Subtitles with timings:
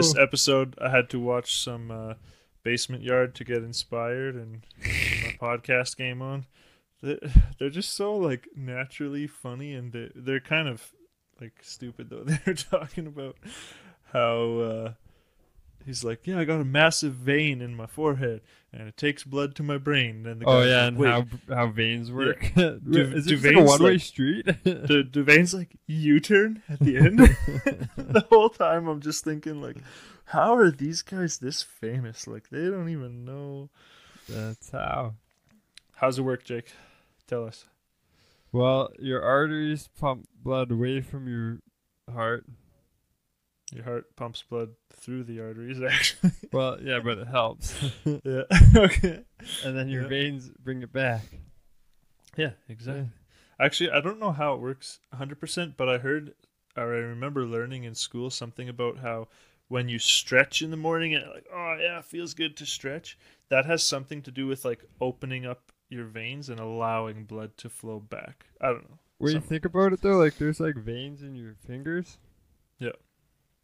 [0.00, 2.14] this episode, I had to watch some uh,
[2.62, 6.46] Basement Yard to get inspired and my podcast game on.
[7.02, 7.18] They-
[7.58, 10.92] They're just so like naturally funny, and they, they're kind of
[11.40, 12.24] like stupid though.
[12.44, 13.36] They're talking about
[14.12, 14.92] how uh,
[15.84, 18.40] he's like, "Yeah, I got a massive vein in my forehead,
[18.72, 21.24] and it takes blood to my brain." And the Oh yeah, like, and "Wait, how
[21.54, 22.52] how veins work.
[22.54, 22.80] Do-
[23.14, 24.46] Is do it just like a veins, one way like- street?
[24.64, 27.18] the, the veins like U-turn at the end.
[27.96, 29.76] the whole time I'm just thinking like,
[30.24, 32.26] how are these guys this famous?
[32.26, 33.70] Like they don't even know.
[34.28, 35.14] That's how.
[35.96, 36.72] How's it work, Jake?
[37.26, 37.66] Tell us.
[38.52, 41.58] Well, your arteries pump blood away from your
[42.12, 42.44] heart.
[43.72, 46.32] Your heart pumps blood through the arteries, actually.
[46.52, 47.74] Well, yeah, but it helps.
[48.04, 48.42] yeah.
[48.76, 49.20] okay.
[49.64, 50.08] and then your Yeah.
[50.08, 51.22] veins bring it back.
[52.36, 53.08] Yeah, exactly.
[53.60, 56.34] Actually, I don't know how it works 100%, but I heard
[56.76, 59.28] or I remember learning in school something about how
[59.68, 63.18] when you stretch in the morning and like, oh yeah, it feels good to stretch,
[63.50, 67.68] that has something to do with like opening up your veins and allowing blood to
[67.68, 68.46] flow back.
[68.60, 68.98] I don't know.
[69.18, 72.16] When you think about it though, like there's like veins in your fingers.
[72.78, 72.92] Yeah.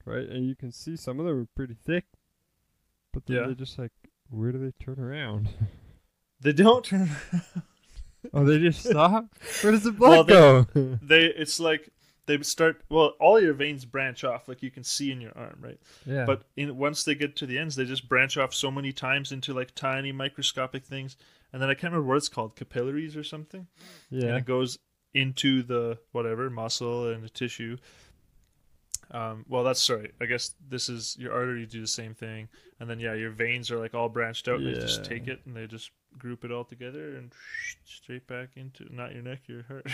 [0.06, 2.04] Right, and you can see some of them are pretty thick,
[3.12, 3.46] but then Yeah.
[3.48, 3.92] they just like,
[4.30, 5.48] where do they turn around?
[6.40, 7.62] They don't turn around.
[8.34, 9.24] oh, they just stop.
[9.62, 10.98] Where does the blood Well, they- go?
[11.00, 11.88] they it's like
[12.26, 15.58] they start well all your veins branch off like you can see in your arm,
[15.62, 15.80] right?
[16.04, 18.92] yeah, But in once they get to the ends, they just branch off so many
[18.92, 21.16] times into like tiny microscopic things,
[21.54, 23.66] and then I can't remember what it's called, capillaries or something.
[24.10, 24.26] Yeah.
[24.28, 24.78] And it goes
[25.14, 27.78] into the whatever muscle and the tissue.
[29.10, 30.12] Um, well, that's sorry.
[30.20, 32.48] I guess this is your arteries do the same thing,
[32.80, 34.58] and then yeah, your veins are like all branched out.
[34.58, 37.32] And They just take it and they just group it all together and
[37.84, 39.86] straight back into not your neck, your heart,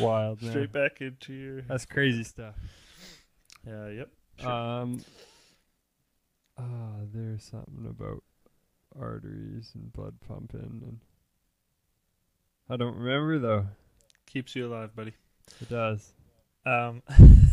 [0.00, 0.42] wild.
[0.42, 0.50] Man.
[0.50, 1.60] straight back into your.
[1.62, 2.54] That's crazy stuff.
[3.66, 3.88] Yeah.
[3.88, 4.08] Yep.
[4.40, 4.50] Sure.
[4.50, 5.04] Um.
[6.58, 8.22] Ah, there's something about
[8.98, 11.00] arteries and blood pumping, and
[12.68, 13.66] I don't remember though.
[14.26, 15.14] Keeps you alive, buddy.
[15.60, 16.12] It does.
[16.66, 17.02] Um,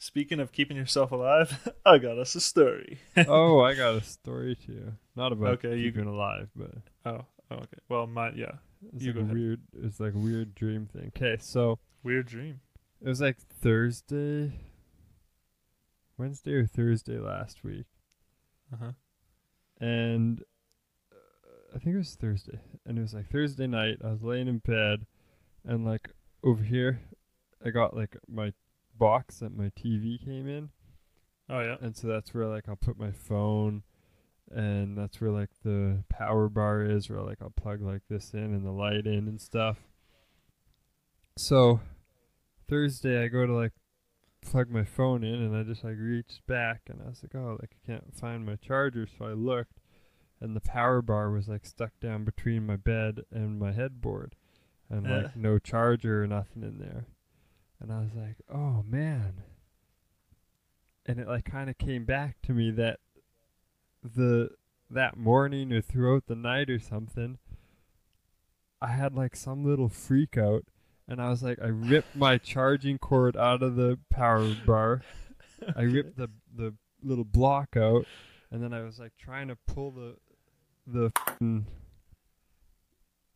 [0.00, 2.98] speaking of keeping yourself alive, I got us a story.
[3.28, 4.92] oh, I got a story too.
[5.14, 6.72] Not about Okay, you- keeping alive, but
[7.04, 7.78] Oh, oh, okay.
[7.88, 8.52] Well, my yeah,
[8.92, 9.34] it's You like a ahead.
[9.34, 9.60] weird.
[9.82, 11.12] It's like a weird dream thing.
[11.16, 12.60] Okay, so weird dream.
[13.00, 14.52] it was like Thursday,
[16.18, 17.86] Wednesday or Thursday last week,
[18.72, 18.92] Uh huh.
[19.80, 20.42] and
[21.12, 23.98] uh, I think it was Thursday, and it was like Thursday night.
[24.04, 25.06] I was laying in bed,
[25.64, 26.10] and like
[26.42, 27.00] over here,
[27.64, 28.52] I got like my
[29.00, 30.68] box that my TV came in,
[31.48, 31.76] Oh yeah.
[31.80, 33.82] and so that's where like I'll put my phone,
[34.52, 38.54] and that's where like the power bar is, where like I'll plug like this in
[38.54, 39.78] and the light in and stuff.
[41.36, 41.80] So
[42.68, 43.72] Thursday I go to like
[44.42, 47.56] plug my phone in, and I just like reached back, and I was like, oh,
[47.60, 49.78] like I can't find my charger, so I looked,
[50.40, 54.34] and the power bar was like stuck down between my bed and my headboard,
[54.88, 55.22] and Eh.
[55.22, 57.06] like no charger or nothing in there,
[57.80, 59.42] and I was like, oh man.
[61.06, 63.00] And it like kind of came back to me that
[64.02, 64.50] the
[64.90, 67.38] that morning or throughout the night or something
[68.82, 70.64] I had like some little freak out
[71.06, 75.02] and I was like I ripped my charging cord out of the power bar.
[75.76, 78.06] I ripped the the little block out
[78.50, 80.16] and then I was like trying to pull the
[80.86, 81.12] the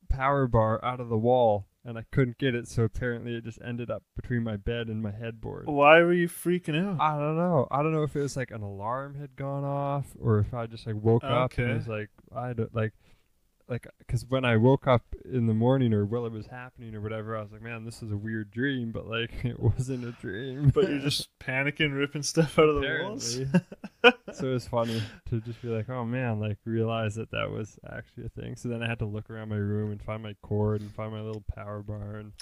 [0.09, 3.59] power bar out of the wall and I couldn't get it so apparently it just
[3.65, 7.01] ended up between my bed and my headboard Why were you freaking out?
[7.01, 7.69] I don't know.
[7.71, 10.67] I don't know if it was like an alarm had gone off or if I
[10.67, 11.75] just like woke up and Okay.
[11.75, 12.93] was like I don't like
[13.69, 17.01] like because when I woke up in the morning or while it was happening or
[17.01, 20.13] whatever, I was like, man, this is a weird dream, but like it wasn't a
[20.13, 20.71] dream.
[20.75, 23.39] But you're just panicking, ripping stuff out of the walls.
[24.35, 27.79] So it was funny to just be like, oh man, like realize that that was
[27.91, 28.57] actually a thing.
[28.57, 31.13] So then I had to look around my room and find my cord and find
[31.13, 32.33] my little power bar and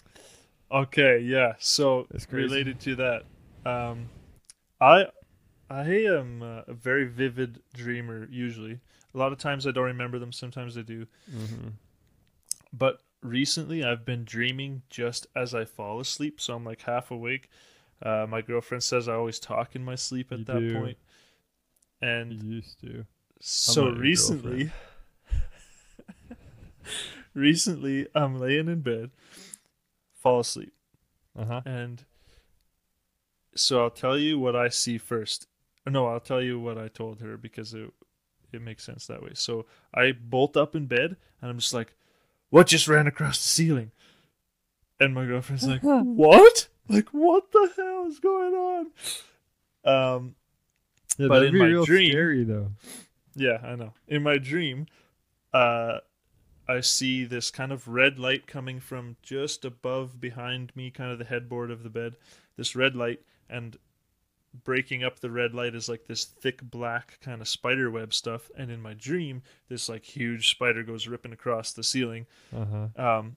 [0.73, 1.53] Okay, yeah.
[1.59, 3.25] So It's related to that,
[3.67, 4.09] um,
[4.81, 5.05] I
[5.69, 8.27] I am a very vivid dreamer.
[8.31, 8.81] Usually,
[9.15, 10.33] a lot of times I don't remember them.
[10.33, 11.07] Sometimes I do.
[11.31, 11.69] mm-hmm.
[12.73, 16.41] But recently, I've been dreaming just as I fall asleep.
[16.41, 17.49] So I'm like half awake.
[18.03, 20.75] Uh, my girlfriend says I always talk in my sleep at You that do.
[20.81, 20.99] point.
[22.01, 23.05] And you used to.
[23.41, 24.73] so recently,
[27.35, 29.11] recently I'm laying in bed,
[30.15, 30.73] fall asleep.
[31.39, 31.61] Uh huh.
[31.65, 32.05] And
[33.55, 35.47] so I'll tell you what I see first.
[35.87, 37.91] No, I'll tell you what I told her because it
[38.53, 39.33] it makes sense that way.
[39.35, 41.95] So I bolt up in bed and I'm just like,
[42.51, 43.91] "What just ran across the ceiling?"
[45.01, 46.69] And my girlfriend's like, "What?
[46.89, 48.87] Like what the hell is going on?"
[49.85, 50.35] Um,
[51.19, 52.73] Yeah, But in my real dream- scary though.
[53.35, 53.95] Yeah, I know.
[54.09, 54.87] In my dream,
[55.55, 55.99] uh,
[56.69, 61.19] I see this kind of red light coming from just above behind me, kind of
[61.19, 62.17] the headboard of the bed.
[62.57, 63.79] This red light, and
[64.65, 68.51] breaking up the red light is like this thick black kind of spider web stuff.
[68.57, 72.27] And in my dream, this like huge spider goes ripping across the ceiling.
[72.55, 72.65] Uh
[72.97, 73.19] huh.
[73.19, 73.37] Um,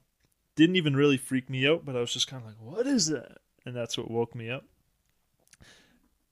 [0.54, 3.06] didn't even really freak me out, but I was just kind of like, "What is
[3.08, 4.64] that?" And that's what woke me up.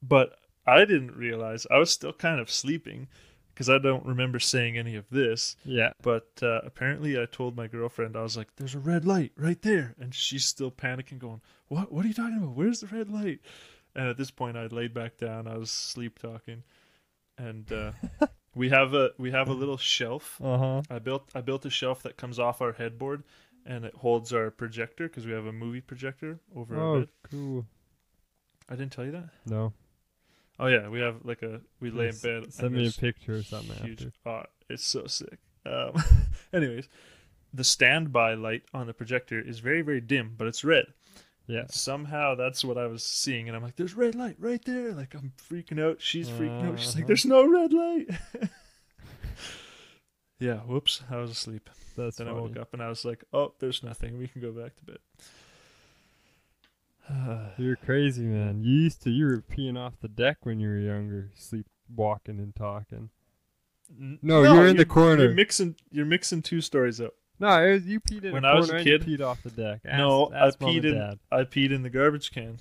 [0.03, 3.09] But I didn't realize I was still kind of sleeping
[3.55, 5.57] because I don't remember saying any of this.
[5.65, 5.93] Yeah.
[6.03, 9.61] But uh, apparently, I told my girlfriend I was like, "There's a red light right
[9.63, 11.93] there," and she's still panicking, going, "What?
[11.93, 12.57] What are you talking about?
[12.57, 13.41] Where's the red light?"
[13.97, 15.47] And at this point, I'd laid back down.
[15.47, 16.65] I was sleep talking,
[17.39, 17.93] and uh,
[18.55, 20.83] we have a we have a little shelf Uh huh.
[20.91, 23.23] I built I built a shelf that comes off our headboard,
[23.65, 27.09] and it holds our projector because we have a movie projector over our Oh, bed.
[27.31, 27.67] cool.
[28.69, 29.29] I didn't tell you that.
[29.47, 29.73] No.
[30.59, 32.53] Oh yeah, we have like a we lay in bed.
[32.53, 34.07] Send me a picture or something huge.
[34.07, 34.13] after.
[34.29, 35.39] Oh, it's so sick.
[35.67, 35.95] Um,
[36.53, 36.89] anyways,
[37.53, 40.87] the standby light on the projector is very very dim, but it's red.
[41.47, 41.65] Yeah.
[41.69, 45.15] Somehow that's what I was seeing, and I'm like, "There's red light right there!" Like
[45.15, 46.01] I'm freaking out.
[46.01, 46.79] She's freaking out.
[46.81, 47.09] She's like, Uh-huh.
[47.09, 48.09] "There's no red light."
[50.39, 50.59] yeah.
[50.61, 51.03] Whoops.
[51.11, 51.69] I was asleep.
[51.97, 52.39] That's Then funny.
[52.39, 54.19] I woke up and I was like, "Oh, there's nothing.
[54.19, 54.99] We can go back to bed."
[57.59, 58.63] You're crazy, man.
[58.63, 62.55] You used to you were peeing off the deck when you were younger, sleepwalking and
[62.55, 63.11] talking.
[64.01, 65.25] N- No, you're in the corner.
[65.25, 65.77] You're mixing.
[65.91, 67.13] You're mixing two stories up.
[67.41, 69.81] No, it was you peed in When I was a kid- peed off the deck.
[69.85, 70.95] Ask, no, ask I peed in.
[70.95, 71.19] dad.
[71.33, 72.59] I peed in the garbage can,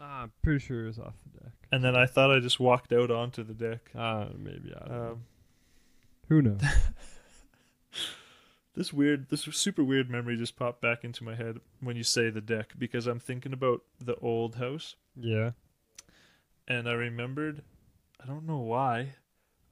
[0.00, 1.52] Ah, I'm pretty sure it was off the deck.
[1.70, 3.90] and then I thought I just walked out onto the deck.
[3.94, 5.10] Ah, maybe I don't know.
[5.12, 5.22] Um,
[6.28, 6.60] Who knows?
[8.74, 12.30] this weird, this super weird memory just popped back into my head when you say
[12.30, 15.50] the deck because I'm thinking about the old house, yeah.
[16.68, 17.62] and I remembered.
[18.22, 19.14] I don't know why.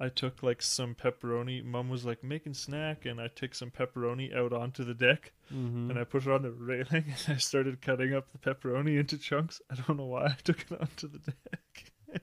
[0.00, 1.64] I took like some pepperoni.
[1.64, 5.32] Mom was like making snack, and I took some pepperoni out onto the deck.
[5.52, 5.88] Mm-hmm.
[5.90, 9.16] and I put it on the railing and I started cutting up the pepperoni into
[9.16, 9.62] chunks.
[9.70, 11.92] I don't know why I took it onto the deck.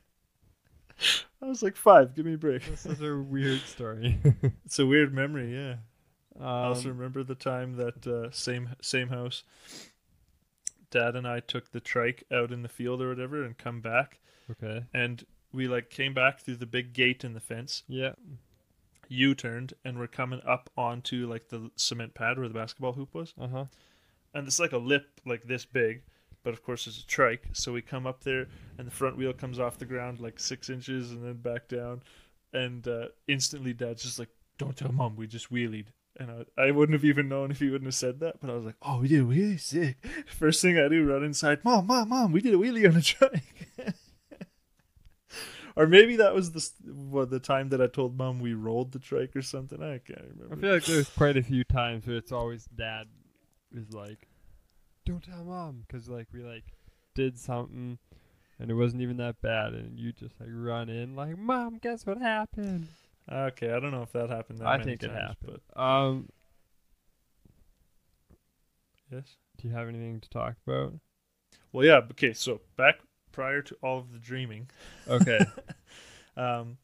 [1.42, 2.66] I was like five, give me a break.
[2.66, 4.20] That's such a weird story.
[4.64, 5.76] It's a weird memory, yeah.
[6.40, 9.44] I also um, remember the time that uh, same same house.
[10.92, 14.20] Dad and I took the trike out in the field or whatever and come back
[14.52, 14.86] okay.
[14.94, 15.26] and
[15.56, 18.14] we like came back through the big gate in the fence, Yeah.
[19.08, 23.14] U turned and we're coming up onto like the cement pad where the basketball hoop
[23.14, 23.34] was.
[23.40, 23.66] Uh huh.
[24.34, 26.02] and it's like a lip like this big,
[26.44, 27.48] but of course it's a trike.
[27.54, 28.48] So we come up there,
[28.78, 32.02] and the front wheel comes off the ground like six inches, and then back down,
[32.54, 35.88] and uh, instantly Dad's just like, "Don't tell Mom, we just wheelied."
[36.18, 38.54] And I, I wouldn't have even known if he wouldn't have said that, but I
[38.54, 39.98] was like, "Oh, we did a wheelie, sick!"
[40.28, 43.02] First thing I do, run inside, "Mom, Mom, Mom, we did a wheelie on a
[43.02, 43.68] trike."
[45.76, 49.00] or maybe that was the what the time that I told Mom we rolled the
[49.00, 49.82] trike or something.
[49.82, 50.56] I can't remember.
[50.56, 53.08] I feel like there's quite a few times where it's always dad
[53.76, 54.28] is like,
[55.06, 56.66] "Don't tell mom," because like we like
[57.14, 57.98] did something
[58.60, 62.06] and it wasn't even that bad, and you just like run in like, "Mom, guess
[62.06, 62.88] what happened?"
[63.32, 64.60] Okay, I don't know if that happened.
[64.60, 65.60] That I many think it times, happened.
[65.76, 66.30] Um,
[69.12, 69.36] yes.
[69.58, 70.94] do you have anything to talk about?
[71.72, 72.02] Well, yeah.
[72.12, 73.00] Okay, so back
[73.36, 74.68] prior to all of the dreaming,
[75.08, 75.40] Okay.
[76.38, 76.78] um,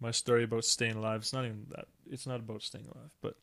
[0.00, 1.20] my story about staying alive.
[1.20, 1.86] It's not even that.
[2.10, 3.36] It's not about staying alive, but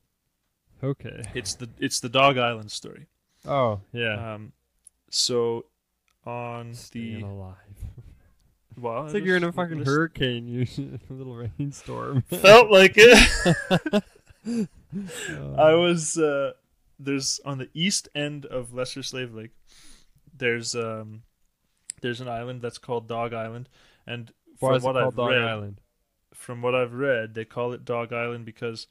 [0.84, 1.24] okay.
[1.34, 3.08] it's the it's the Dog Island story.
[3.48, 4.34] Oh yeah.
[4.34, 4.52] Um,
[5.10, 5.66] so
[6.26, 7.56] on Staying the alive.
[8.78, 10.48] well, It's like you're in a fucking listen- hurricane.
[10.50, 10.68] You
[11.10, 12.22] a little rainstorm.
[12.24, 13.56] Felt like it.
[14.46, 16.52] Uh, I was uh,
[17.00, 19.52] there's on the east end of Lesser Slave Lake.
[20.36, 21.22] There's um,
[22.02, 23.70] there's an island that's called Dog Island,
[24.08, 25.82] and Why from is it what called I've Dog read, Island?
[26.34, 28.88] from what I've read, they call it Dog Island because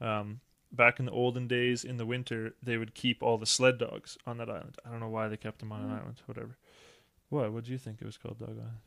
[0.00, 0.40] um,
[0.72, 4.16] back in the olden days in the winter, they would keep all the sled dogs
[4.26, 4.76] on that island.
[4.84, 6.00] I don't know why they kept them on an Mm.
[6.00, 6.56] island, whatever.
[7.28, 7.52] What?
[7.52, 8.80] What do you think it was called Dog Island?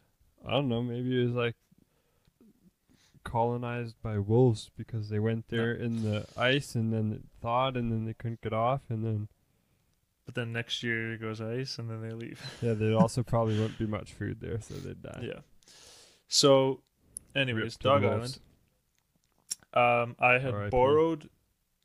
[0.45, 0.81] I don't know.
[0.83, 1.55] Maybe it was like
[3.23, 7.91] colonized by wolves because they went there in the ice and then it thawed and
[7.91, 9.27] then they couldn't get off and then
[10.25, 12.41] But then next year it goes ice and then they leave.
[12.61, 15.21] yeah, there also probably wouldn't be much food there, so they'd die.
[15.21, 15.39] yeah.
[16.27, 16.81] So,
[17.35, 18.03] anyways, Rip to the Dog.
[18.05, 18.39] Island.
[19.73, 21.29] Um, I had borrowed.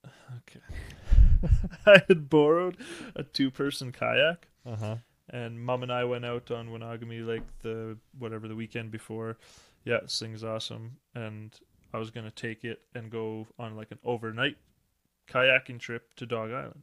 [0.05, 0.61] Okay.
[1.87, 2.77] I had borrowed
[3.15, 4.49] a two-person kayak.
[4.67, 4.97] Uh huh.
[5.31, 9.39] and mom and I went out on Winagami Lake the whatever the weekend before.
[9.85, 11.59] Yeah, this thing's awesome, and
[11.95, 14.57] I was gonna take it and go on like an overnight
[15.29, 16.83] kayaking trip to Dog Island.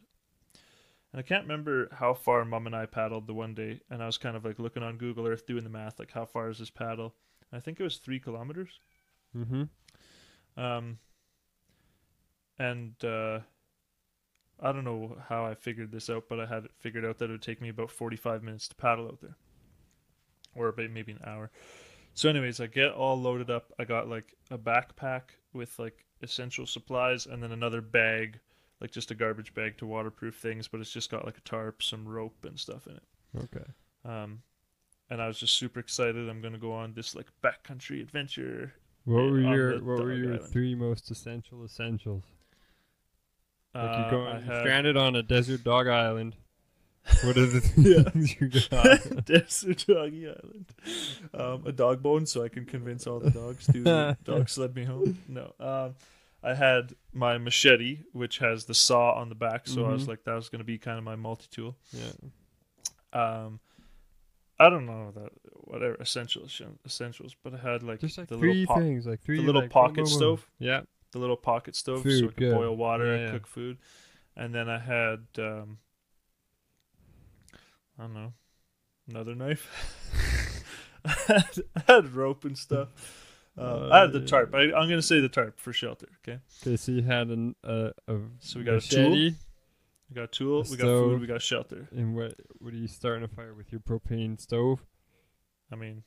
[1.16, 4.06] And I can't remember how far Mom and I paddled the one day, and I
[4.06, 6.60] was kind of like looking on Google Earth doing the math, like how far is
[6.60, 7.16] this paddle?
[7.54, 8.82] I think it was three kilometers.
[9.34, 10.62] Mm-hmm.
[10.62, 11.00] Um,
[12.60, 13.40] and uh,
[14.60, 17.32] I don't know how I figured this out, but I had figured out that it
[17.32, 19.38] would take me about 45 minutes to paddle out there,
[20.54, 21.50] or maybe an hour.
[22.14, 23.72] So, anyways, I get all loaded up.
[23.80, 25.22] I got like a backpack
[25.54, 28.42] with like essential supplies, and then another bag,
[28.82, 31.82] like just a garbage bag to waterproof things, but it's just got like a tarp,
[31.84, 33.04] some rope, and stuff in it.
[33.44, 33.66] Okay.
[34.04, 34.42] Um,
[35.10, 36.30] and I was just super excited.
[36.30, 38.74] I'm gonna go on this like backcountry adventure.
[39.06, 40.52] What were your What were your island.
[40.52, 42.24] three most essential essentials?
[43.74, 46.36] Like Uh, you're going had- stranded on a desert dog island.
[47.24, 47.60] What are the
[48.12, 49.26] things you got?
[49.26, 50.66] Desert Doggy Island.
[51.36, 54.86] Um, a dog bone so I can convince all the dogs to dog sled me
[54.86, 55.20] home.
[55.28, 55.54] No.
[55.60, 55.96] Um,
[56.46, 60.10] I had my machete, which has the saw on the back, so I was Mhm.
[60.10, 61.76] like, that was going to be kind of my multi tool.
[61.92, 62.12] yeah.
[63.14, 63.60] Um,
[64.60, 68.62] I don't know that whatever essentials essentials, but I had like Just like the three
[68.62, 70.18] little po- things, like three little like, pocket boom, boom, boom.
[70.20, 70.50] stove.
[70.60, 70.82] Yeah.
[71.12, 72.54] the little pocket stove so I could good.
[72.54, 73.32] boil water Yeah, and yeah.
[73.32, 73.78] cook food.
[74.36, 75.78] And then I had um
[77.98, 78.34] I don't know,
[79.10, 79.66] another knife.
[81.06, 82.90] I, had, I had rope and stuff.
[83.58, 84.54] Um, I had the Uh, tarp.
[84.54, 86.08] I, I'm gonna say the tarp for shelter.
[86.28, 89.12] Okay, Okay, so you had an, uh, a So we got a tool.
[89.12, 89.36] we
[90.14, 91.88] got a tool, we got food, we got shelter.
[91.92, 94.84] and what what are you starting a fire with your propane stove?
[95.72, 96.04] I mean,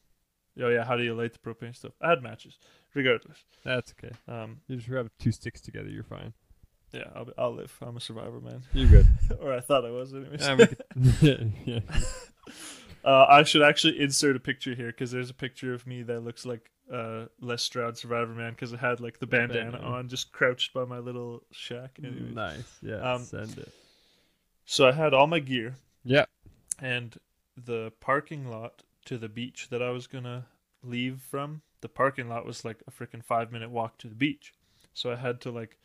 [0.60, 1.92] oh yeah, how do you light the propane stuff?
[2.02, 2.58] I had matches.
[2.94, 4.14] Regardless, That's okay.
[4.28, 6.32] um, You just grab two sticks together, you're fine.
[6.92, 7.74] yeah, I'll, be- I'll live.
[7.82, 8.62] I'm a survivor, man.
[8.72, 9.06] You're good.
[9.40, 10.42] or I thought I was, anyways.
[11.22, 11.80] Yeah, yeah.
[13.04, 16.20] Uh, I should actually insert a picture here because there's a picture of me that
[16.20, 19.84] looks like uh, Les Stroud Survivor Man because I had like the bandana bandana.
[19.86, 21.98] on, just crouched by my little shack.
[22.02, 22.34] Anyways.
[22.34, 22.78] Nice.
[22.82, 23.12] Yeah.
[23.14, 23.72] Um, send it.
[24.64, 26.26] So I had all my gear Yeah.
[26.80, 27.16] and
[27.56, 30.46] the parking lot to the beach that I was gonna
[30.82, 31.62] leave from.
[31.80, 34.52] The parking lot was like a freaking five minute walk to the beach,
[34.94, 35.78] so I had to like,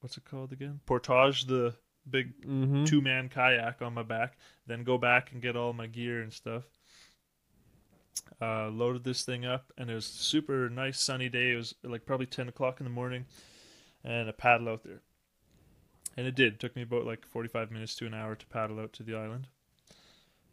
[0.00, 0.80] what's it called again?
[0.86, 1.74] Portage the
[2.08, 2.84] big Mm-hmm.
[2.84, 6.32] two man kayak on my back, then go back and get all my gear and
[6.32, 6.64] stuff.
[8.42, 11.52] Uh, loaded this thing up, and it was super nice sunny day.
[11.52, 13.26] It was like probably ten o'clock in the morning,
[14.02, 15.02] and a paddle out there.
[16.16, 16.58] And it did.
[16.58, 19.14] took me about like forty five minutes to an hour to paddle out to the
[19.14, 19.48] island.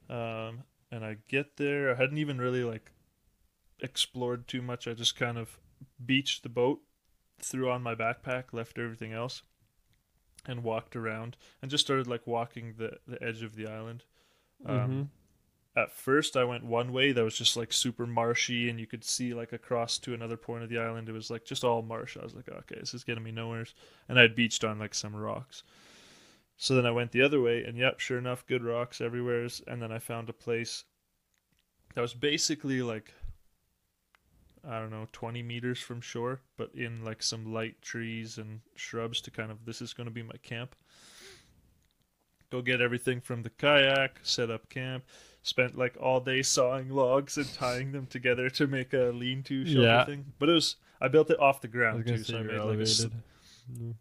[0.10, 1.92] Um, and I get there.
[1.92, 2.92] I hadn't even really like
[3.80, 4.88] explored too much.
[4.88, 5.60] I just kind of
[6.04, 6.80] beached the boat,
[7.40, 9.44] threw on my backpack, left everything else,
[10.46, 14.04] and walked around and just started like walking the the edge of the island.
[14.66, 15.02] Um, mm-hmm.
[15.78, 19.04] At first, I went one way that was just like super marshy, and you could
[19.04, 21.08] see like across to another point of the island.
[21.08, 22.18] It was like just all marsh.
[22.18, 23.68] I was like, okay, this is getting me nowhere.
[24.10, 25.62] And I'd beached on like some rocks.
[26.58, 29.48] So then I went the other way, and yep, sure enough, good rocks everywhere.
[29.68, 30.84] And then I found a place
[31.94, 33.14] that was basically like
[34.68, 39.22] I don't know, 20 meters from shore, but in like some light trees and shrubs
[39.22, 40.76] to kind of this is going to be my camp.
[42.50, 45.06] Go get everything from the kayak, set up camp,
[45.48, 49.82] spent like all day sawing logs and tying them together to make a lean-to shelter
[49.82, 50.06] Yeah.
[50.06, 50.34] thing.
[50.40, 52.62] But it was I built it off the ground too, so I made like a
[52.62, 53.12] elevated.
[53.72, 53.96] Mm.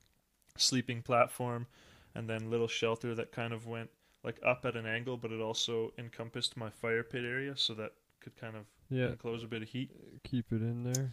[0.57, 1.67] sleeping platform
[2.15, 3.91] and then little shelter that kind of went
[4.25, 7.93] like up at an angle, but it also encompassed my fire pit area, so that
[8.21, 9.09] could kind of Yeah.
[9.11, 9.91] enclose a bit of heat.
[10.25, 11.13] Keep it in there.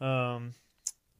[0.00, 0.54] Um,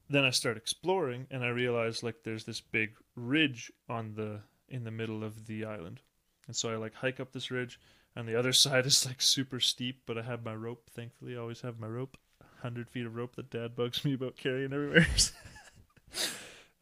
[0.09, 4.83] then I start exploring, and I realize like there's this big ridge on the in
[4.83, 6.01] the middle of the island,
[6.47, 7.79] and so I like hike up this ridge,
[8.15, 10.01] and the other side is like super steep.
[10.05, 10.89] But I have my rope.
[10.93, 12.17] Thankfully, I always have my rope.
[12.61, 15.07] Hundred feet of rope that Dad bugs me about carrying everywhere.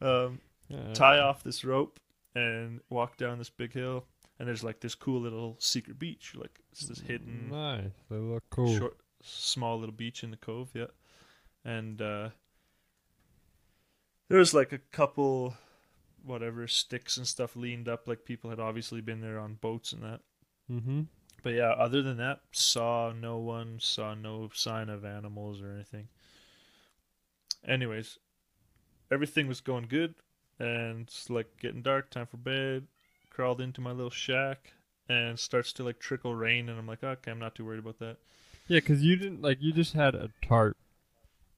[0.00, 0.40] um,
[0.72, 2.00] Uh, tie off this rope
[2.34, 4.04] and walk down this big hill,
[4.38, 6.32] and there's like this cool little secret beach.
[6.34, 7.90] Like it's this hidden Nice.
[8.10, 8.78] They look cool.
[8.78, 10.70] short, small little beach in the cove.
[10.72, 10.86] Yeah,
[11.64, 12.30] and uh,
[14.28, 15.54] there was like a couple,
[16.24, 20.02] whatever sticks and stuff leaned up, like people had obviously been there on boats and
[20.02, 20.20] that.
[20.72, 21.02] Mm-hmm.
[21.44, 26.08] But yeah, other than that, saw no one, saw no sign of animals or anything.
[27.68, 28.18] Anyways,
[29.12, 30.14] everything was going good,
[30.58, 32.86] and it's like getting dark, time for bed.
[33.28, 34.72] Crawled into my little shack,
[35.08, 37.98] and starts to like trickle rain, and I'm like, okay, I'm not too worried about
[37.98, 38.16] that.
[38.66, 40.78] Yeah, because you didn't like you just had a tarp.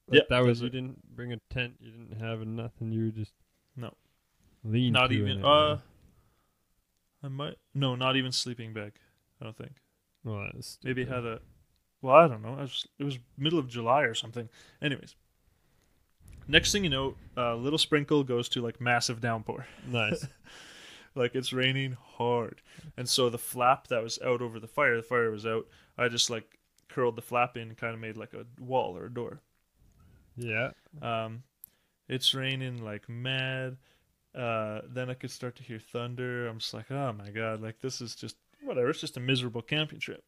[0.09, 0.71] Like, Yeah, that was you it.
[0.71, 1.75] didn't bring a tent.
[1.79, 2.91] You didn't have nothing.
[2.91, 3.31] You were just
[3.77, 3.93] No.
[4.65, 4.91] lean.
[4.91, 5.79] not even uh.
[7.23, 8.93] I might no, not even sleeping bag.
[9.41, 9.73] I don't think.
[10.23, 10.49] Well,
[10.83, 11.39] Maybe had a
[12.01, 12.55] well, I don't know.
[12.57, 14.49] I was, it was middle of July or something.
[14.81, 15.15] Anyways,
[16.47, 19.65] next thing you know, uh, little sprinkle goes to like massive downpour.
[19.87, 20.25] nice.
[21.15, 22.61] like it's raining hard.
[22.95, 25.67] And so the flap that was out over the fire, the fire was out.
[25.97, 29.13] I just like curled the flap in, kind of made like a wall or a
[29.13, 29.41] door.
[30.35, 30.71] Yeah.
[31.01, 31.43] Um,
[32.07, 33.77] it's raining like mad.
[34.35, 36.47] Uh, then I could start to hear thunder.
[36.47, 38.89] I'm just like, oh my god, like this is just whatever.
[38.89, 40.23] It's just a miserable camping trip.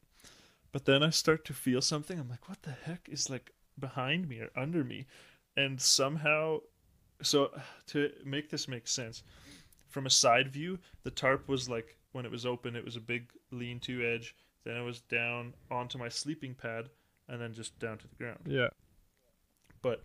[0.71, 2.19] But then I start to feel something.
[2.19, 5.07] I'm like, what the heck is like behind me or under me?
[5.57, 6.59] And somehow,
[7.21, 7.49] so
[7.87, 9.23] to make this make sense,
[9.89, 13.01] from a side view, the tarp was like when it was open, it was a
[13.01, 14.35] big lean-to edge.
[14.63, 16.89] Then it was down onto my sleeping pad,
[17.27, 18.67] and then just down to the ground Yeah.
[19.81, 20.03] but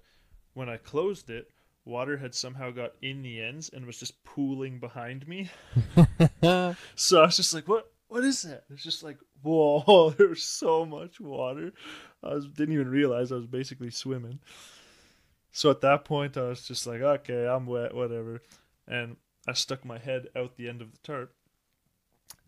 [0.54, 1.49] when I closed it,
[1.85, 5.50] water had somehow got in the ends and was just pooling behind me.
[6.95, 7.90] So I was just like, "What?
[8.14, 11.73] What is that?" It's just like, "Whoa!" there's so much water.
[12.23, 14.38] I was, didn't even realize I was basically swimming.
[15.50, 18.40] So at that point, I was just like, "Okay, I'm wet, whatever,"
[18.87, 19.16] and
[19.49, 21.35] I stuck my head out the end of the tarp,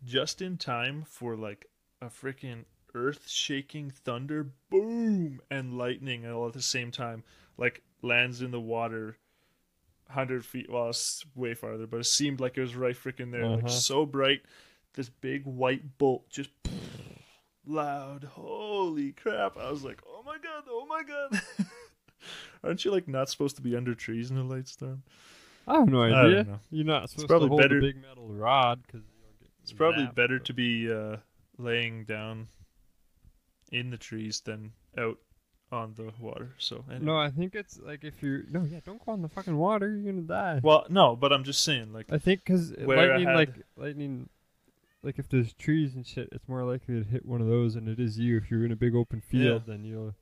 [0.05, 1.65] just in time for like
[2.01, 2.63] a freaking
[2.95, 7.25] earth-shaking thunder, boom, and lightning all at the same time,
[7.57, 9.17] like lands in the water.
[10.09, 13.45] Hundred feet, well, it's way farther, but it seemed like it was right freaking there,
[13.45, 13.67] like Uh-huh.
[13.67, 14.43] so bright
[14.97, 16.49] this big white bolt just
[17.65, 18.25] loud.
[18.25, 19.57] Holy crap.
[19.57, 21.41] I was like, oh my god, oh my god.
[22.63, 25.03] Aren't you like not supposed to be under trees in a light storm?
[25.67, 26.43] I have no idea.
[26.43, 26.59] know.
[26.71, 29.01] You're not supposed probably to hold better- a big metal rod because
[29.61, 31.17] It's probably better to be uh,
[31.57, 32.47] laying down
[33.71, 35.17] in the trees than out
[35.71, 36.53] on the water.
[36.57, 37.05] So anyway.
[37.05, 39.93] No, I think it's like if you're no, yeah, don't go in the fucking water.
[39.93, 40.61] You're gonna die.
[40.63, 44.29] Well, no, but I'm just saying, like, I think because lightning, had- like lightning,
[45.07, 47.87] like if there's trees and shit, it's more likely to hit one of those than
[47.87, 48.37] it is you.
[48.37, 50.13] If you're in a big open field, then you'll.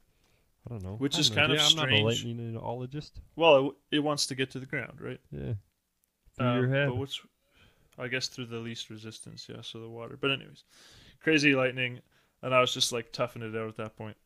[0.68, 0.96] I don't know.
[0.98, 1.68] Which is no kind of idea.
[1.70, 2.39] I'm not a strange.
[2.39, 3.12] lightningologist.
[3.36, 5.19] well, it, it wants to get to the ground, right?
[5.32, 5.54] Yeah.
[6.38, 6.88] Through Um, your head.
[6.89, 7.19] But what's,
[8.00, 9.62] I guess, through the least resistance, yeah.
[9.62, 10.17] So the water.
[10.19, 10.63] But anyways,
[11.21, 12.00] crazy lightning,
[12.41, 14.17] and I was just like toughing it out at that point.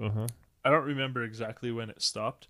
[0.00, 0.26] Uh huh.
[0.64, 2.48] I don't remember exactly when it stopped,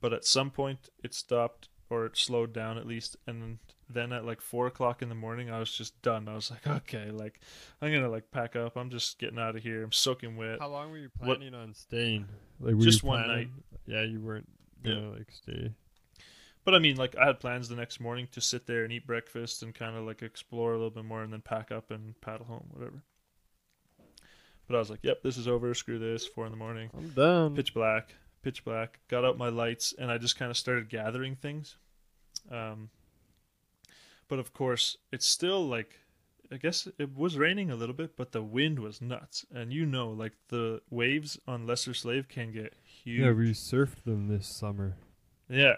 [0.00, 3.58] but at some point it stopped or it slowed down at least, and
[3.90, 6.28] then at like four o'clock in the morning, I was just done.
[6.28, 7.40] I was like, okay, like
[7.82, 8.76] I'm gonna like pack up.
[8.76, 9.82] I'm just getting out of here.
[9.82, 10.58] I'm soaking wet.
[10.60, 12.26] How long were you What- planning on staying?
[12.60, 14.48] Like were Just you one planning- Yeah, you weren't
[14.82, 14.94] Yeah.
[14.94, 15.72] gonna like stay.
[16.64, 19.06] But I mean, like I had plans the next morning to sit there and eat
[19.06, 22.18] breakfast and kind of like explore a little bit more, and then pack up and
[22.22, 23.02] paddle home, whatever.
[24.66, 25.74] But I was like, yep, this is over.
[25.74, 26.26] Screw this.
[26.26, 26.88] Four in the morning.
[26.96, 27.54] I'm done.
[27.54, 31.34] pitch black pitch black got out my lights and i just kind of started gathering
[31.34, 31.76] things
[32.50, 32.90] um
[34.28, 35.98] but of course it's still like
[36.52, 39.84] i guess it was raining a little bit but the wind was nuts and you
[39.86, 44.46] know like the waves on lesser slave can get huge Yeah, we surfed them this
[44.46, 44.96] summer.
[45.48, 45.76] yeah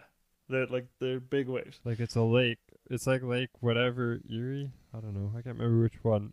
[0.49, 2.59] they're like they're big waves Like it's a lake.
[2.89, 4.71] It's like Lake whatever Erie.
[4.95, 5.31] I don't know.
[5.37, 6.33] I can't remember which one.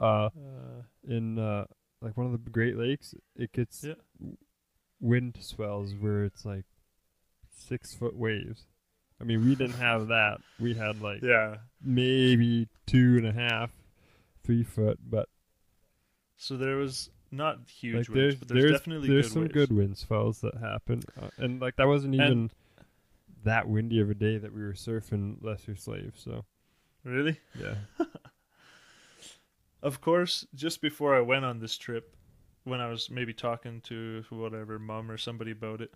[0.00, 1.64] Uh, uh, in uh,
[2.00, 3.94] like one of the Great Lakes, it gets Yeah.
[5.00, 6.66] wind swells where it's like
[7.50, 8.66] six foot waves.
[9.20, 10.38] I mean, we didn't have that.
[10.60, 13.70] We had like yeah maybe two and a half,
[14.44, 15.28] three foot, but
[16.36, 19.42] so there was not huge like waves there's but there's, there's, definitely there's good some
[19.42, 19.52] waves.
[19.54, 22.50] good wind swells that happen, uh, and like that wasn't And- even
[23.44, 26.14] that windy of a day that we were surfing Lesser Slave.
[26.16, 26.44] So
[27.04, 27.74] really yeah,
[29.82, 32.16] Of course, just before I went on this trip,
[32.64, 35.92] when I was maybe talking to whatever mom or somebody about it,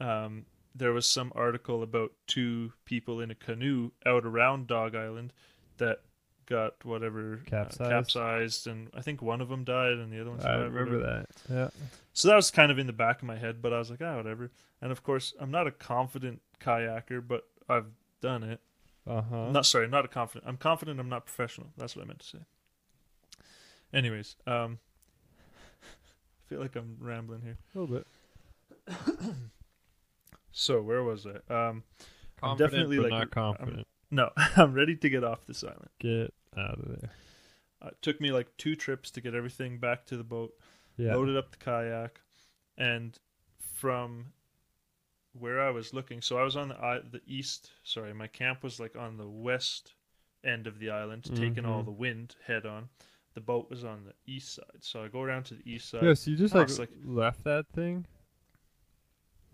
[0.00, 5.32] um, there was some article about two people in a canoe out around Dog Island
[5.78, 6.00] that
[6.46, 7.90] got whatever uh, Capsized?
[7.90, 11.24] capsized, and I think one of them died and the other one I remember whatever.
[11.48, 11.52] that.
[11.54, 11.68] Yeah,
[12.12, 14.02] So that was kind of in the back of my head, but I was like,
[14.02, 14.50] ah, whatever.
[14.82, 17.86] And of course, I'm not a confident kayaker, but I've
[18.20, 18.60] done it.
[19.06, 19.50] uh huh.
[19.52, 20.46] Not sorry, not a confident.
[20.48, 21.00] I'm confident.
[21.00, 21.68] I'm not professional.
[21.78, 22.38] That's what I meant to say.
[23.94, 24.78] Anyways, um,
[25.82, 27.56] I feel like I'm rambling here.
[27.74, 28.06] a little bit.
[30.56, 31.52] So where was I?
[31.52, 31.82] Um,
[32.42, 33.86] I'm Confident, definitely, but like, not confident.
[34.10, 35.88] no, I'm ready to get off this island.
[35.98, 37.10] Get out of there.
[37.82, 40.52] Uh, it took me like two trips to get everything back to the boat.
[40.96, 41.16] Yeah.
[41.16, 42.20] loaded up the kayak,
[42.78, 43.18] and
[43.74, 44.26] from
[45.36, 47.72] where I was looking, so I was on the the east.
[47.82, 49.94] Sorry, my camp was like on the west
[50.44, 52.88] end of the island, taking all the wind head on.
[53.34, 56.04] The boat was on the east side, so I go around to the east side.
[56.04, 58.06] Yeah, so you just like, like- left that thing.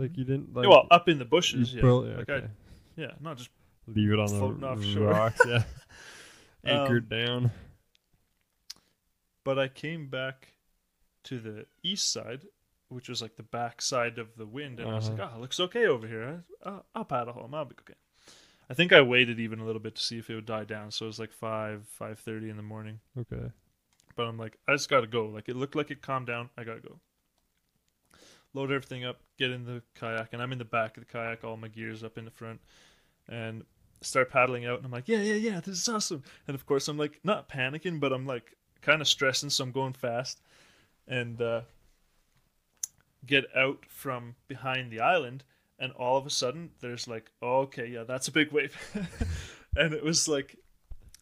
[0.00, 0.66] Like you didn't like.
[0.68, 1.84] well, up in the bushes, yeah.
[1.84, 2.46] like okay.
[2.46, 2.50] I,
[2.96, 3.50] yeah, not just
[3.86, 5.08] leave it on floating the offshore.
[5.08, 5.40] rocks.
[5.46, 5.62] Yeah,
[6.64, 7.50] anchored Um, down.
[9.44, 10.54] but I came back
[11.24, 12.46] to the east side,
[12.88, 15.34] which was like the back side of the wind, and I was like, Uh-huh.
[15.36, 16.44] "Oh, looks okay over here.
[16.64, 17.54] I'll, I'll paddle home.
[17.54, 17.98] I'll be okay."
[18.70, 20.92] I think I waited even a little bit to see if it would die down.
[20.92, 23.00] So it was like five five thirty in the morning.
[23.18, 23.50] Okay.
[24.16, 25.26] But I'm like, I just gotta go.
[25.26, 26.50] Like it looked like it calmed down.
[26.56, 27.00] I gotta go.
[28.54, 31.44] Load everything up, get in the kayak, and I'm in the back of the kayak,
[31.44, 32.60] all my gears up in the front,
[33.28, 33.64] and
[34.02, 34.78] start paddling out.
[34.78, 36.22] And I'm like, yeah, yeah, yeah, this is awesome.
[36.48, 39.72] And of course, I'm like not panicking, but I'm like kind of stressing, so I'm
[39.72, 40.40] going fast,
[41.06, 41.60] and uh,
[43.26, 45.44] get out from behind the island,
[45.78, 48.76] and all of a sudden, there's like, oh, okay, yeah, that's a big wave,
[49.76, 50.56] and it was like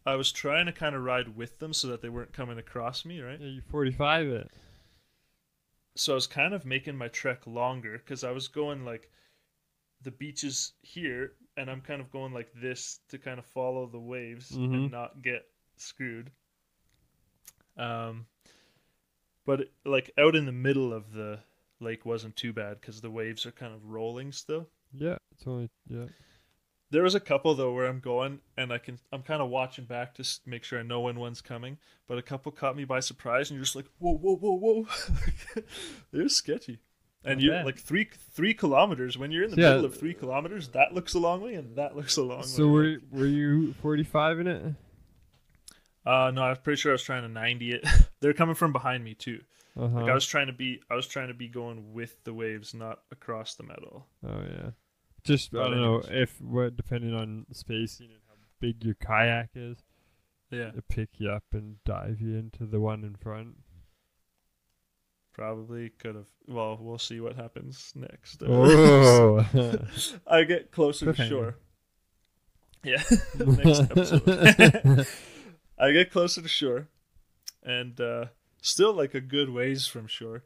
[0.07, 3.05] I was trying to kind of ride with them so that they weren't coming across
[3.05, 3.39] me, right?
[3.39, 4.51] Yeah, you 45 it.
[5.99, 9.11] So I was kind of making my trek longer because I was going like
[10.03, 13.99] the beaches here, and I'm kind of going like this to kind of follow the
[13.99, 14.75] waves Mhm.
[14.75, 16.31] and not get screwed.
[17.77, 18.27] Um,
[19.45, 21.41] but like out in the middle of the
[21.81, 24.69] lake wasn't too bad because the waves are kind of rolling still.
[24.93, 26.07] Yeah, it's only yeah.
[26.91, 29.85] There was a couple though where I'm going and I can I'm kind of watching
[29.85, 31.77] back to make sure I know when one's coming.
[32.07, 34.87] But a couple caught me by surprise and you're just like whoa whoa whoa whoa.
[36.13, 36.81] They're sketchy.
[37.25, 37.67] And you bad.
[37.67, 39.71] like three three kilometers when you're in the Yeah.
[39.71, 40.69] middle of three kilometers.
[40.69, 42.69] That looks a long way and that looks a long So way.
[42.69, 44.63] So were were you 45 in it?
[46.07, 47.87] Uh no, I'm pretty sure I was trying to 90 it.
[48.21, 49.41] They're coming from behind me too.
[49.77, 50.01] Uh huh.
[50.01, 52.73] Like I was trying to be I was trying to be going with the waves,
[52.73, 54.07] not across the metal.
[54.27, 54.71] Oh yeah.
[55.25, 59.79] Just I don't know if what depending on spacing and how big your kayak is,
[60.51, 63.57] Yeah, to pick you up and dive you into the one in front.
[65.33, 66.29] probably could have.
[66.47, 68.43] Well, we'll see what happens next.
[68.47, 69.47] Oh.
[70.27, 71.57] I get closer to shore.
[72.85, 73.03] Yeah,
[73.35, 75.07] next episode.
[75.79, 76.89] I get closer to shore,
[77.63, 78.27] and uh,
[78.63, 80.45] still like a good ways from shore.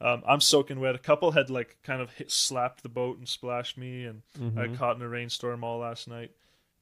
[0.00, 0.94] Um, I'm soaking wet.
[0.94, 4.66] A couple had like kind of hit, slapped the boat and splashed me, and I
[4.66, 4.76] Mhm.
[4.76, 6.32] caught in a rainstorm all last night.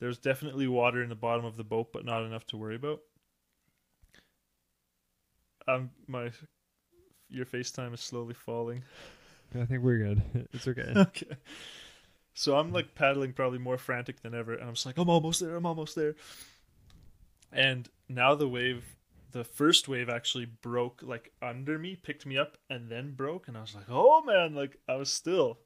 [0.00, 3.00] There's definitely water in the bottom of the boat, but not enough to worry about.
[5.66, 6.31] Um, my
[7.31, 8.83] your FaceTime is slowly falling.
[9.55, 10.22] I think we're good.
[10.53, 10.92] It's okay.
[10.96, 11.37] okay.
[12.35, 15.40] So I'm like paddling probably more frantic than ever, and I'm just like, I'm almost
[15.40, 16.16] there, I'm almost there.
[17.53, 18.94] And now the wave,
[19.35, 23.57] the first wave actually broke like under me, picked me up, and then broke, and
[23.57, 25.59] I was like, oh man, like I was still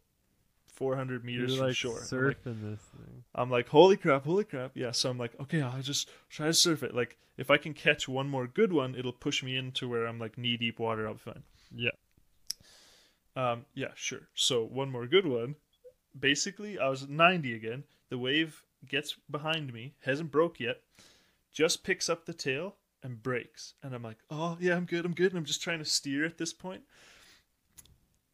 [0.72, 1.98] 400 meters You're from like shore.
[1.98, 3.24] I'm surfing like, this thing.
[3.34, 4.72] I'm like, holy crap, holy crap.
[4.74, 6.94] Yeah, so I'm like, okay, I'll just try to surf it.
[6.94, 10.18] Like, if I can catch one more good one, it'll push me into where I'm
[10.18, 11.42] like knee deep water, I'll be fine.
[11.74, 11.90] Yeah.
[13.36, 14.28] Um, yeah, sure.
[14.34, 15.56] So one more good one.
[16.18, 17.84] Basically, I was at 90 again.
[18.08, 20.80] The wave gets behind me, hasn't broke yet,
[21.52, 23.74] just picks up the tail and breaks.
[23.82, 25.32] And I'm like, oh yeah, I'm good, I'm good.
[25.32, 26.82] And I'm just trying to steer at this point.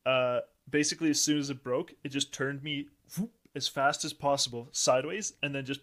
[0.06, 4.12] Uh, basically, as soon as it broke, it just turned me whoop, as fast as
[4.12, 5.80] possible sideways, and then just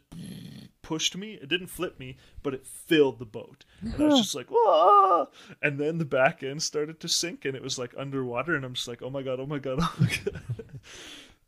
[0.82, 1.34] pushed me.
[1.42, 3.66] It didn't flip me, but it filled the boat.
[3.82, 5.30] And I was just like, Whoa!
[5.62, 8.74] and then the back end started to sink, and it was like underwater, and I'm
[8.74, 10.42] just like, oh my god, oh my god, oh my god.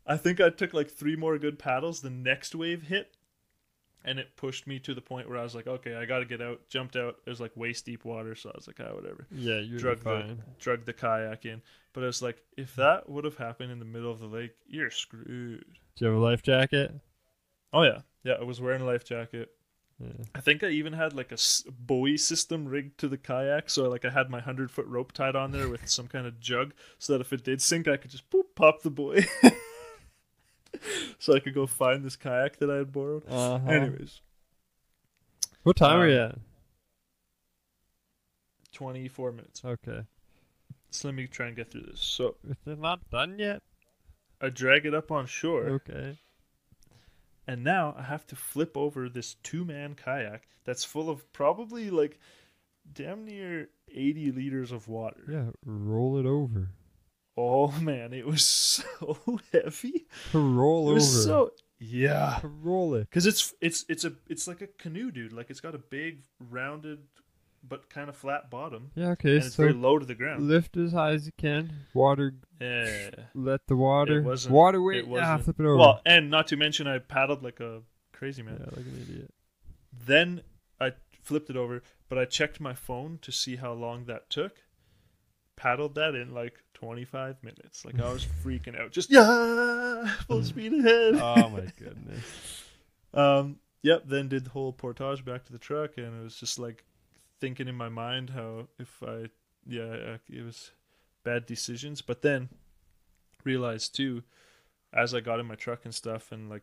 [0.06, 2.00] I think I took like three more good paddles.
[2.00, 3.14] The next wave hit,
[4.04, 6.24] and it pushed me to the point where I was like, okay, I got to
[6.24, 6.60] get out.
[6.68, 7.16] Jumped out.
[7.26, 9.26] It was like waist deep water, so I was like, ah, whatever.
[9.30, 10.42] Yeah, you're Drug the fine.
[10.58, 11.62] drug the kayak in.
[11.92, 14.52] But I was like, if that would have happened in the middle of the lake,
[14.66, 15.64] you're screwed.
[15.96, 16.92] Do you have a life jacket?
[17.72, 18.34] Oh yeah, yeah.
[18.34, 19.50] I was wearing a life jacket.
[20.00, 20.24] Yeah.
[20.34, 21.36] I think I even had like a
[21.70, 25.36] buoy system rigged to the kayak, so like I had my hundred foot rope tied
[25.36, 28.10] on there with some kind of jug, so that if it did sink, I could
[28.10, 29.24] just boop, pop the buoy,
[31.24, 33.24] so I could go find this kayak that I had borrowed.
[33.28, 33.70] Uh-huh.
[33.70, 34.20] Anyways,
[35.62, 36.38] What time are um, you at?
[38.72, 39.62] twenty four minutes.
[39.64, 40.02] Okay.
[40.90, 42.00] So let me try and get through this.
[42.00, 43.62] So It's not done yet?
[44.40, 46.18] I drag it up on shore, Okay.
[47.46, 51.88] and now I have to flip over this two man kayak that's full of probably
[51.88, 52.18] like
[52.92, 55.24] damn near eighty liters of water.
[55.30, 56.68] Yeah, roll it over.
[57.36, 59.18] Oh man, it was so
[59.52, 60.06] heavy.
[60.32, 60.94] Roll It over.
[60.94, 62.40] was so yeah.
[62.42, 63.10] roll it.
[63.10, 65.32] Cuz it's it's it's a it's like a canoe, dude.
[65.32, 67.00] Like it's got a big rounded
[67.66, 70.46] but kind of flat bottom Yeah, okay, and it's so very low to the ground.
[70.46, 71.72] lift as high as you can.
[71.94, 73.10] Water Yeah.
[73.34, 75.76] let the water wasn't- water weight it yeah, wasn't- flip it over.
[75.78, 78.58] Well, and not to mention I paddled like a crazy man.
[78.60, 79.30] yeah, like an idiot.
[79.92, 80.42] Then
[80.78, 80.92] I
[81.22, 84.62] flipped it over, but I checked my phone to see how long that took.
[85.56, 87.84] Paddled that in like 25 minutes.
[87.84, 88.90] Like I was freaking out.
[88.92, 91.14] Just yeah, full speed ahead.
[91.16, 92.64] Oh my goodness.
[93.12, 94.02] Um, yep.
[94.06, 96.84] Then did the whole portage back to the truck, and it was just like
[97.40, 99.26] thinking in my mind how if I,
[99.66, 100.72] yeah, uh, it was
[101.24, 102.02] bad decisions.
[102.02, 102.48] But then
[103.44, 104.22] realized too,
[104.92, 106.62] as I got in my truck and stuff, and like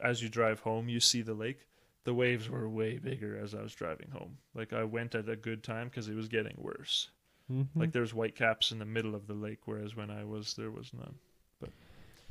[0.00, 1.66] as you drive home, you see the lake.
[2.04, 4.38] The waves were way bigger as I was driving home.
[4.54, 7.10] Like I went at a good time because it was getting worse.
[7.52, 7.66] Mhm.
[7.74, 10.70] Like there's white caps in the middle of the lake, whereas when I was there
[10.70, 11.14] was none.
[11.60, 11.70] But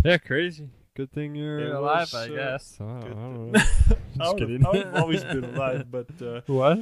[0.04, 0.70] yeah, crazy.
[0.96, 2.78] Good thing you're It alive, was, I uh, guess.
[2.82, 3.58] Oh, I good don't that-
[3.90, 3.96] know.
[4.20, 4.66] I Just would, have, kidding.
[4.66, 6.80] I would have always been alive, but uh, What?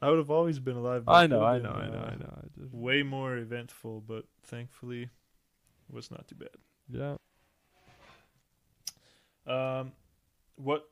[0.00, 1.04] I would have always been alive.
[1.08, 2.34] I know, could I know, been, I know, uh, I know.
[2.42, 5.10] I just, Way more eventful, but thankfully,
[5.90, 6.48] was not too bad.
[6.88, 7.16] yeah.
[9.46, 9.92] Um,
[10.56, 10.88] what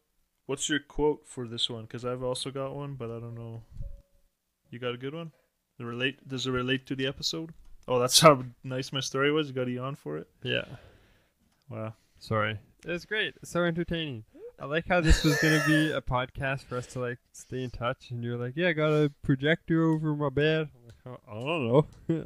[0.46, 1.82] what's your quote for this one?
[1.82, 3.62] Because I've also got one, but I don't know.
[4.70, 5.32] You got a good one?
[5.81, 7.55] The relate does it relate to the episode?
[7.88, 9.49] Oh, that's how nice my story was.
[9.49, 10.29] You got a yawn for it.
[10.43, 10.66] Yeah.
[11.71, 11.95] Wow.
[12.19, 12.59] Sorry.
[12.87, 13.33] It was great.
[13.40, 14.25] It's so entertaining.
[14.59, 17.71] I like how this was gonna be a podcast for us to like stay in
[17.71, 21.31] touch, and you're like, "Yeah, I got a projector over my bed." I'm like, "Oh,
[21.31, 21.66] I don't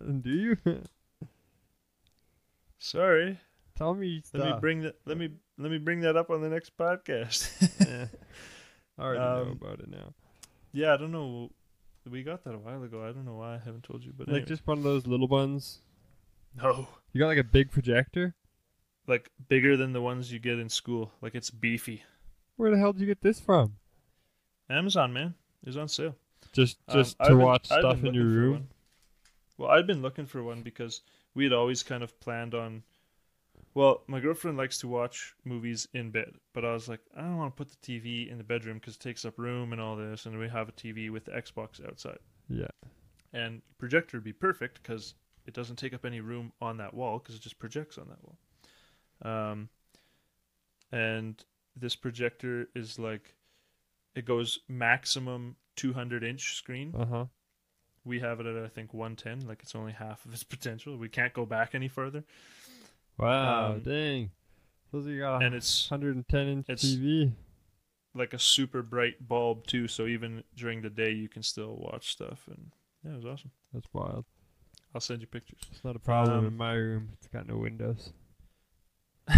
[0.02, 0.18] know.
[0.22, 0.56] Do you?
[2.78, 3.38] Sorry.
[3.76, 4.96] Tell me Let me bring that.
[5.06, 7.48] Let me let me bring that up on the next podcast.
[7.86, 8.06] yeah.
[8.98, 10.12] I already know Um, about it now.
[10.72, 11.50] yeah, I don't know.
[12.10, 13.02] We got that a while ago.
[13.02, 14.48] I don't know why I haven't told you, but Like anyway.
[14.48, 15.78] just one of those little ones.
[16.56, 18.34] no, You got like a big projector.
[19.06, 21.12] like bigger than the ones you get in school.
[21.20, 22.02] Like it's beefy.
[22.56, 23.76] Where the hell did you get this from?
[24.70, 25.34] Amazon man
[25.66, 26.14] is on sale.
[26.52, 28.68] Just Um, just I've to been- watch stuff in your room.
[29.58, 31.00] Well, I'd been looking for one because
[31.34, 32.82] we had always kind of planned on.
[33.74, 37.36] Well, my girlfriend likes to watch movies in bed, but I was like, I don't
[37.38, 39.96] want to put the TV in the bedroom because it takes up room and all
[39.96, 42.68] this, and we have a TV with the Xbox outside, Yeah.
[43.32, 45.14] and projector would be perfect because
[45.46, 48.22] it doesn't take up any room on that wall because it just projects on that
[48.22, 48.38] wall.
[49.22, 49.68] Um,
[50.92, 51.42] and
[51.76, 53.34] this projector is like,
[54.14, 57.24] it goes maximum 200 inch screen Uh huh.
[58.04, 60.96] we have it at I think 110, like it's only half of its potential.
[60.96, 62.22] We can't go back any further,
[63.18, 63.72] Wow.
[63.74, 64.30] Um, dang.
[64.92, 67.32] Those are got and it's 110 inch it's- TV.
[68.14, 69.88] like a super bright bulb too.
[69.88, 72.70] So even during the day, you can still watch stuff, and
[73.04, 73.50] yeah, it was awesome.
[73.72, 74.24] That's wild.
[74.94, 75.58] I'll send you pictures.
[75.72, 77.08] It's not a problem Um, in my room.
[77.14, 78.12] It's got no windows.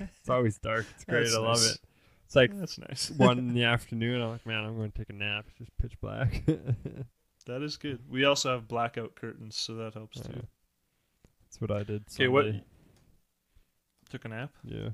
[0.00, 0.86] It's always dark.
[0.94, 1.24] It's great.
[1.24, 1.72] That's I love nice.
[1.74, 1.78] it.
[2.24, 3.10] It's like That's nice.
[3.16, 4.22] one in the afternoon.
[4.22, 5.44] I'm like, man, I'm going to take a nap.
[5.48, 6.42] It's just pitch black.
[7.46, 7.98] that is good.
[8.08, 10.22] We also have blackout curtains, so that helps Yeah.
[10.32, 10.46] too.
[11.44, 12.04] That's what I did.
[12.14, 12.46] Okay, what?
[14.10, 14.22] Sunday.
[14.22, 14.50] Took a nap.
[14.64, 14.90] Yeah,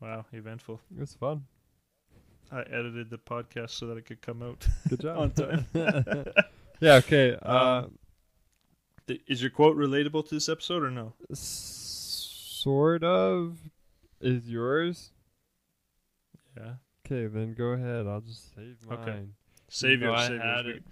[0.00, 0.80] Wow, eventful.
[0.96, 1.44] it was fun.
[2.52, 5.18] I edited the podcast so that it could come out Good job.
[5.18, 5.66] on time.
[6.80, 6.94] yeah.
[6.96, 7.36] Okay.
[7.42, 7.98] Uh, Um,
[9.06, 11.12] Th- Is your quote relatable to this episode or no?
[11.32, 13.58] sort of.
[14.20, 15.10] Is yours?
[16.56, 16.74] Yeah.
[17.04, 18.06] Okay, then go ahead.
[18.06, 18.98] I'll just save mine.
[19.00, 19.22] Okay.
[19.68, 20.20] Save No, yours.
[20.20, 20.76] I Save had yours.
[20.76, 20.82] it.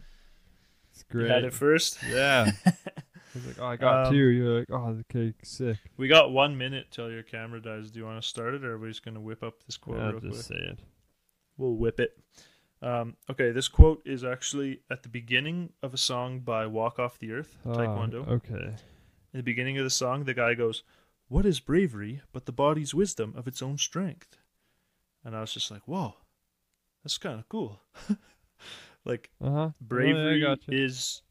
[0.90, 1.30] It's You great.
[1.30, 1.98] had it first.
[2.10, 2.50] Yeah.
[3.34, 4.26] I was like, oh, I got Um, two.
[4.26, 5.78] You're like, oh, the cake's sick.
[5.96, 7.90] We got one minute till your camera dies.
[7.90, 9.98] Do you want to start it, or are we just gonna whip up this quote
[10.00, 10.58] I'll real just quick?
[10.58, 10.78] say it.
[11.56, 12.18] We'll whip it.
[12.82, 17.18] Um, okay, this quote is actually at the beginning of a song by Walk Off
[17.18, 18.26] the Earth, Ah, Taekwondo.
[18.28, 18.74] okay.
[19.32, 20.82] In the beginning of the song, the guy goes,
[21.28, 24.36] "What is bravery but the body's wisdom of its own strength?"
[25.24, 26.16] And I was just like, "Whoa,
[27.04, 27.80] that's kind of cool."
[29.04, 29.70] like Uh huh.
[29.80, 30.72] bravery gotcha.
[30.72, 31.22] is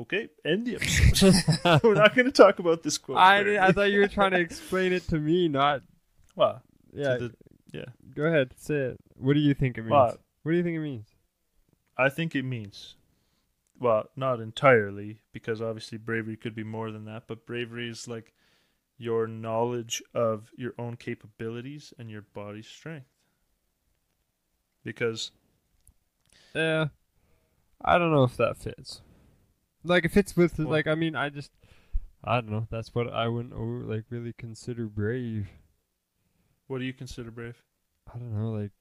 [0.00, 0.28] okay.
[0.44, 1.34] End the episode.
[1.84, 3.18] We're not going to talk about this quote.
[3.18, 5.82] I, did, I thought you were trying to explain it to me, not.
[6.36, 7.16] Well, Yeah.
[7.16, 7.34] the-
[7.72, 7.84] yeah.
[8.14, 8.52] Go ahead.
[8.56, 8.96] Say it.
[9.16, 9.90] What do you think it means?
[9.92, 11.08] Well, what do you think it means?
[11.98, 12.94] I think it means,
[13.78, 18.32] well, not entirely, because obviously bravery could be more than that, but bravery is like
[18.96, 23.06] your knowledge of your own capabilities and your body's strength.
[24.84, 25.30] Because,
[26.54, 26.86] Yeah.
[27.84, 29.02] I don't know if that fits.
[29.84, 31.50] Like, it fits with, Well- like, I mean, I just.
[32.24, 32.66] I don't know.
[32.70, 35.48] That's what I wouldn't, over, like, really consider brave.
[36.66, 37.62] what do you consider brave?
[38.12, 38.72] I don't know, like.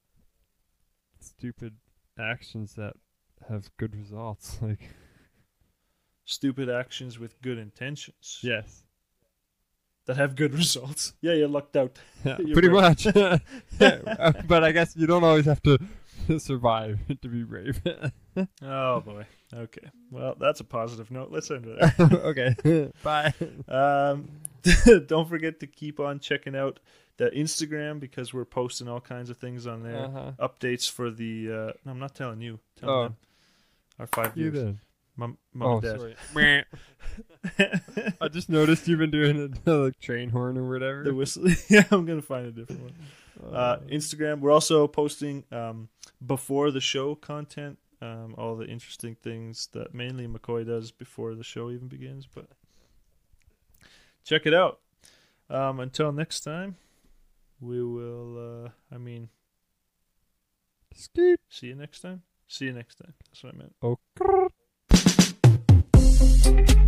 [1.19, 1.75] Stupid
[2.19, 2.93] actions that
[3.49, 4.57] have good results.
[4.61, 4.89] Like,
[6.25, 8.83] Stupid actions with good intentions yes.
[10.07, 11.13] that have good results.
[11.21, 11.99] Yeah, you're lucked out.
[12.25, 12.81] Yeah, You're pretty brave.
[12.81, 13.05] much.
[13.15, 13.37] Yeah,
[14.19, 15.77] uh, but I guess you don't always have to
[16.39, 17.81] survive to be brave.
[18.61, 19.25] Oh boy.
[19.55, 19.87] Okay.
[20.11, 21.31] Well, that's a positive note.
[21.31, 22.07] Let's end it there.
[22.23, 22.91] okay.
[23.03, 23.33] Bye.
[23.67, 24.29] Um,
[25.07, 26.79] don't forget to keep on checking out
[27.17, 30.05] the Instagram because we're posting all kinds of things on there.
[30.05, 30.31] Uh-huh.
[30.39, 31.47] Updates for the.
[31.51, 32.59] Uh, no, I'm not telling you.
[32.79, 33.03] Telling Oh.
[33.03, 33.15] them.
[33.99, 34.65] Our five You viewers.
[34.65, 34.79] then.
[35.15, 35.99] Mom, mom Oh, and dad.
[36.35, 36.65] sorry.
[38.21, 41.03] I just noticed you've been doing a like train horn or whatever.
[41.03, 41.47] the whistle.
[41.69, 42.93] yeah, I'm gonna find a different one.
[43.43, 44.39] Uh, Uh, Instagram.
[44.41, 45.89] We're also posting um,
[46.25, 51.43] before the show content um, all the interesting things that mainly McKoy does before the
[51.43, 52.27] show even begins.
[52.27, 52.47] But
[54.23, 54.79] check it out.
[55.49, 56.75] Um, until next time,
[57.59, 58.65] we will.
[58.65, 59.29] Uh, I mean,
[60.93, 61.39] Skeet.
[61.49, 62.23] see you next time.
[62.47, 63.13] See you next time.
[63.29, 63.75] That's what I meant.
[63.81, 63.97] Oh,
[66.45, 66.87] okay.